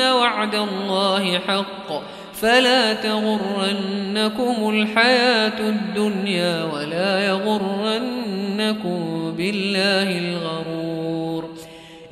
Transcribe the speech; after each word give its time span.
وعد 0.00 0.54
الله 0.54 1.38
حق 1.38 2.02
فلا 2.34 2.94
تغرنكم 2.94 4.70
الحياة 4.70 5.60
الدنيا 5.60 6.64
ولا 6.64 7.26
يغرنكم 7.26 8.98
بالله 9.36 10.18
الغرور 10.18 11.48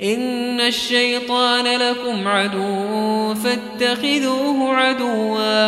إن 0.03 0.61
الشيطان 0.61 1.65
لكم 1.65 2.27
عدو 2.27 3.33
فاتخذوه 3.33 4.75
عدوا 4.75 5.67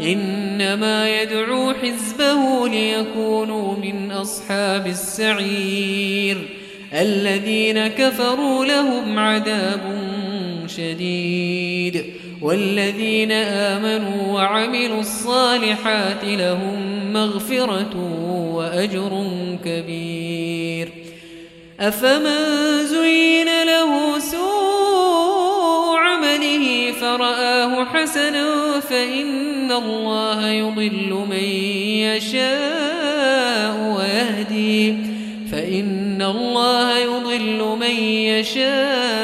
إنما 0.00 1.22
يدعو 1.22 1.74
حزبه 1.74 2.68
ليكونوا 2.68 3.76
من 3.76 4.12
أصحاب 4.12 4.86
السعير 4.86 6.48
الذين 6.92 7.86
كفروا 7.86 8.64
لهم 8.64 9.18
عذاب 9.18 9.80
شديد 10.76 12.04
والذين 12.42 13.32
آمنوا 13.32 14.32
وعملوا 14.32 15.00
الصالحات 15.00 16.24
لهم 16.24 17.12
مغفرة 17.12 17.94
وأجر 18.54 19.26
كبير. 19.64 20.88
أفمن 21.80 22.38
زين 22.86 23.46
له 23.66 24.18
سوء 24.18 25.96
عمله 25.96 26.92
فرآه 27.00 27.84
حسنا 27.84 28.80
فإن 28.80 29.72
الله 29.72 30.48
يضل 30.48 31.10
من 31.30 31.44
يشاء 32.08 33.74
ويهدي. 33.98 34.96
فإن 35.52 36.22
الله 36.22 36.98
يضل 36.98 37.76
من 37.80 37.96
يشاء 38.30 39.23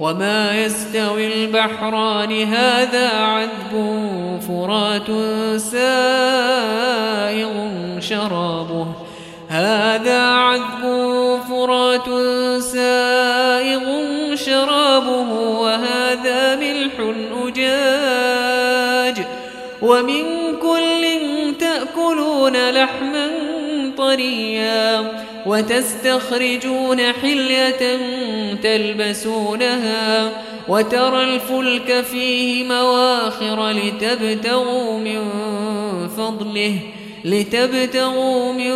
وما 0.00 0.64
يستوي 0.64 1.44
البحران 1.44 2.42
هذا 2.42 3.08
عذب 3.08 3.72
فرات 4.48 5.06
سائغ 5.60 7.50
شرابه. 8.00 8.86
هذا 9.48 10.22
عذب 10.22 10.82
فرات 11.48 12.08
سائغ 12.62 13.84
شرابه. 14.34 15.32
وهذا 15.32 16.56
ملح 16.56 16.92
أجاج. 17.44 19.26
ومن 19.82 20.24
كل 20.62 21.08
تأكلون 21.60 22.70
لحما 22.70 23.30
طريا 23.98 25.12
وتستخرجون 25.46 27.12
حلية 27.12 27.98
تلبسونها 28.56 30.30
وترى 30.68 31.24
الفلك 31.24 32.04
فيه 32.04 32.64
مواخر 32.64 33.70
لتبتغوا 33.70 34.98
من 34.98 35.28
فضله 36.16 36.74
لتبتغوا 37.24 38.52
من 38.52 38.74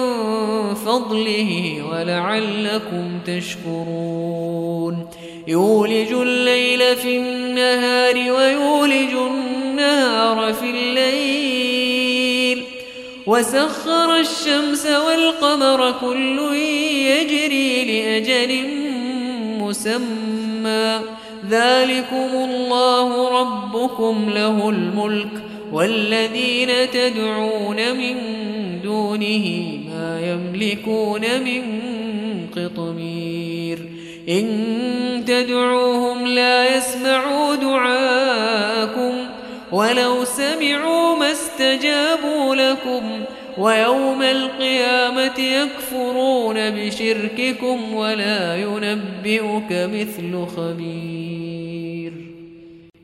فضله 0.75 1.83
ولعلكم 1.93 3.19
تشكرون. 3.27 5.09
يولج 5.49 6.13
الليل 6.13 6.97
في 6.97 7.17
النهار 7.19 8.15
ويولج 8.15 9.15
النهار 9.15 10.53
في 10.53 10.71
الليل. 10.71 12.63
وسخر 13.27 14.17
الشمس 14.17 14.87
والقمر 14.87 15.95
كل 16.01 16.55
يجري 16.55 17.85
لأجل 17.85 18.65
مسمى. 19.73 21.01
ذلكم 21.51 22.31
الله 22.35 23.41
ربكم 23.41 24.31
له 24.31 24.69
الملك 24.69 25.33
والذين 25.73 26.69
تدعون 26.93 27.77
من 27.97 28.17
دونه 28.83 29.47
ما 29.91 30.21
يملكون 30.21 31.21
من 31.21 31.63
قطمير. 32.57 33.79
إن 34.29 35.25
تدعوهم 35.27 36.27
لا 36.27 36.77
يسمعوا 36.77 37.55
دعاءكم 37.55 39.13
ولو 39.73 40.25
سمعوا 40.25 41.17
ما 41.17 41.33
استجابوا 41.33 42.55
لكم 42.55 43.03
ويوم 43.59 44.23
القيامة 44.23 45.39
يكفرون 45.39 46.71
بشرككم 46.71 47.95
ولا 47.95 48.57
ينبئك 48.57 49.71
مثل 49.71 50.47
خبير. 50.57 52.13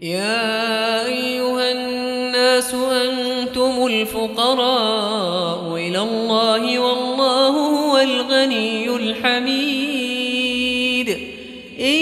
يا 0.02 1.06
أيها 1.06 1.72
الناس 1.72 2.74
أنتم 2.74 3.86
الفقراء 3.86 5.74
إلى 5.76 5.98
الله 5.98 6.78
والله 6.78 7.48
هو 7.48 7.98
الغني 7.98 8.88
الحميد. 8.96 10.28
إن 11.80 11.94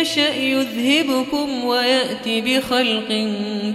يشأ 0.00 0.34
يذهبكم 0.34 1.64
ويأتي 1.64 2.40
بخلق 2.40 3.10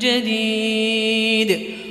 جديد. 0.02 1.77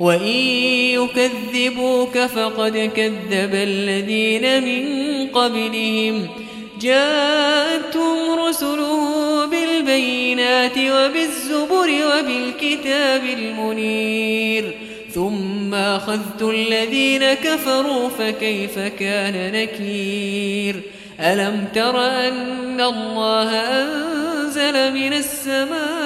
وإن 0.00 0.36
يكذبوك 0.96 2.18
فقد 2.18 2.90
كذب 2.96 3.54
الذين 3.54 4.62
من 4.62 4.86
قبلهم 5.26 6.28
جاءتهم 6.80 8.38
رسله 8.38 9.44
بالبينات 9.46 10.78
وبالزبر 10.78 11.90
وبالكتاب 12.06 13.24
المنير 13.24 14.74
ثم 15.14 15.74
أخذت 15.74 16.42
الذين 16.42 17.34
كفروا 17.34 18.08
فكيف 18.08 18.78
كان 18.78 19.52
نكير 19.52 20.80
ألم 21.20 21.64
تر 21.74 22.00
أن 22.00 22.80
الله 22.80 23.50
أنزل 23.50 24.92
من 24.92 25.12
السماء 25.12 26.05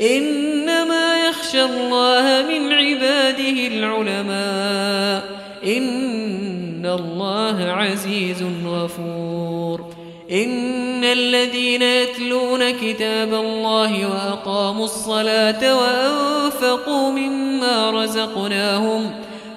إنما 0.00 1.28
يخشى 1.28 1.62
الله 1.62 2.44
من 2.48 2.72
عباده 2.72 3.66
العلماء. 3.66 5.40
إن 5.76 6.86
الله 6.86 7.64
عزيز 7.64 8.44
غفور. 8.66 9.84
إن 10.32 11.04
الذين 11.04 11.82
يتلون 11.82 12.70
كتاب 12.70 13.34
الله 13.34 14.06
وأقاموا 14.06 14.84
الصلاة 14.84 15.76
وأنفقوا 15.78 17.10
مما 17.10 17.90
رزقناهم 17.90 19.10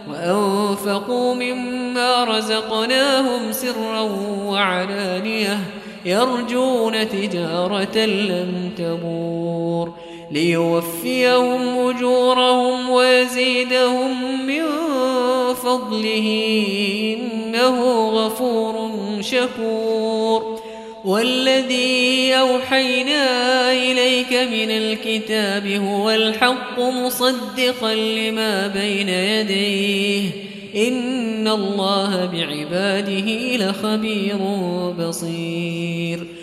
وأنفقوا 0.10 1.34
مما 1.34 2.24
رزقناهم 2.24 3.52
سرا 3.52 4.02
وعلانية 4.46 5.60
يرجون 6.06 7.10
تجارة 7.10 7.98
لن 7.98 8.72
تبور. 8.78 9.94
ليوفيهم 10.34 11.90
أجورهم 11.90 12.90
ويزيدهم 12.90 14.46
من 14.48 14.64
فضله. 15.54 16.58
إنه 17.20 18.10
غفور 18.10 18.90
شكور. 19.22 20.60
والذي 21.06 22.34
أوحينا 22.34 23.72
إليك 23.72 24.34
من 24.34 24.72
الكتاب 24.72 25.68
هو 25.68 26.12
الحق 26.12 26.80
مصدقا 26.80 27.94
لما 27.94 28.68
بين 28.68 29.10
يديه. 29.10 30.30
إن 30.88 31.48
الله 31.48 32.26
بعباده 32.26 33.58
لخبير 33.58 34.38
بصير. 35.00 36.43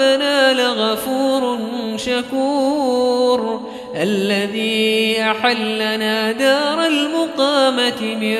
ربنا 0.00 0.52
لغفور 0.52 1.58
شكور. 1.96 3.60
الذي 3.96 5.22
أحلنا 5.22 6.32
دار 6.32 6.86
المقامة 6.86 8.00
من 8.20 8.36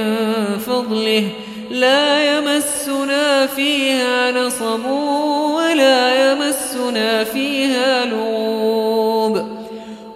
فضله 0.67 1.25
لا 1.71 2.38
يمسنا 2.38 3.47
فيها 3.47 4.33
نصب 4.33 4.87
ولا 5.57 6.33
يمسنا 6.33 7.25
فيها 7.25 8.05
لغوب 8.05 9.47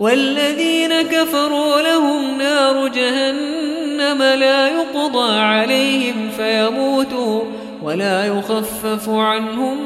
والذين 0.00 1.02
كفروا 1.02 1.80
لهم 1.80 2.38
نار 2.38 2.88
جهنم 2.88 4.22
لا 4.22 4.68
يقضى 4.68 5.32
عليهم 5.38 6.30
فيموتوا. 6.36 7.63
ولا 7.84 8.24
يخفف 8.24 9.08
عنهم 9.08 9.76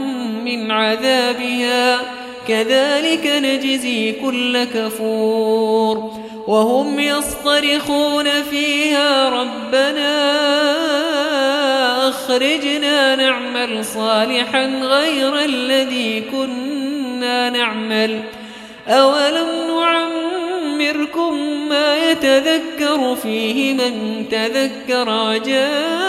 من 0.44 0.70
عذابها. 0.70 2.00
كذلك 2.48 3.26
نجزي 3.26 4.12
كل 4.12 4.64
كفور. 4.64 6.12
وهم 6.46 7.00
يصطرخون 7.00 8.42
فيها 8.50 9.28
ربنا 9.28 10.38
أخرجنا 12.08 13.16
نعمل 13.16 13.84
صالحا 13.84 14.66
غير 14.66 15.44
الذي 15.44 16.20
كنا 16.20 17.50
نعمل. 17.50 18.20
أولم 18.88 19.48
نعمركم 19.68 21.38
ما 21.68 22.10
يتذكر 22.10 23.16
فيه 23.22 23.74
من 23.74 24.24
تذكر؟ 24.30 25.08
وجاءكم 25.08 26.08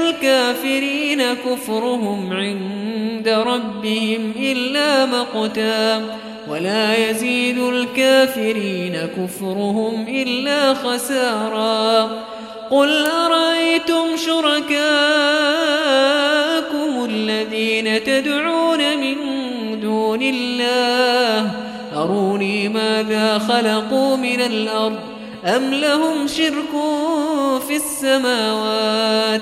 الكافرين 0.21 1.23
كفرهم 1.33 2.33
عند 2.33 3.27
ربهم 3.27 4.33
إلا 4.39 5.05
مقتا 5.05 6.17
ولا 6.49 7.09
يزيد 7.09 7.57
الكافرين 7.57 8.97
كفرهم 9.17 10.05
إلا 10.07 10.73
خسارا 10.73 12.09
قل 12.71 13.05
أرأيتم 13.05 14.05
شركاكم 14.15 14.81
الذين 17.09 18.03
تدعون 18.03 18.97
من 18.97 19.15
دون 19.81 20.21
الله 20.21 21.51
أروني 21.95 22.69
ماذا 22.69 23.37
خلقوا 23.37 24.17
من 24.17 24.41
الأرض 24.41 24.99
أم 25.45 25.73
لهم 25.73 26.27
شرك 26.27 26.71
في 27.67 27.75
السماوات 27.75 29.41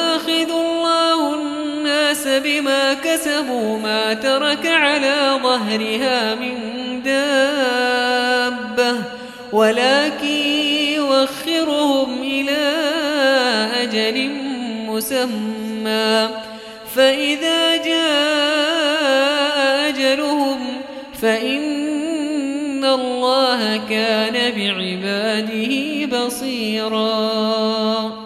بما 2.39 2.93
كسبوا 2.93 3.79
ما 3.79 4.13
ترك 4.13 4.67
على 4.67 5.39
ظهرها 5.43 6.35
من 6.35 6.55
دابة. 7.03 8.97
ولكن 9.51 10.27
يوخرهم 10.95 12.21
إلى 12.21 12.73
أجل 13.81 14.29
مسمى. 14.87 16.29
فإذا 16.95 17.77
جاء 17.77 19.57
أجلهم 19.89 20.59
فإن 21.21 22.85
الله 22.85 23.81
كان 23.89 24.51
بعباده 24.57 26.05
بصيراً. 26.25 28.20